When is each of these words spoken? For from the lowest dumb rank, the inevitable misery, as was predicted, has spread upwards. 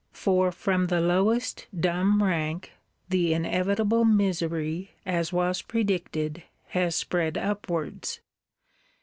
For 0.13 0.51
from 0.51 0.87
the 0.87 0.99
lowest 0.99 1.67
dumb 1.79 2.23
rank, 2.23 2.71
the 3.09 3.35
inevitable 3.35 4.03
misery, 4.03 4.95
as 5.05 5.31
was 5.31 5.61
predicted, 5.61 6.41
has 6.69 6.95
spread 6.95 7.37
upwards. 7.37 8.19